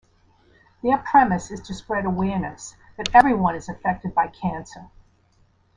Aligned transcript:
Their 0.81 0.97
premise 0.97 1.51
is 1.51 1.61
to 1.61 1.75
spread 1.75 2.05
awareness 2.05 2.75
that 2.97 3.13
everyone 3.13 3.53
is 3.53 3.69
affected 3.69 4.15
by 4.15 4.29
cancer. 4.29 4.89